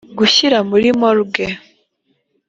[0.17, 1.45] gushyira muri moruge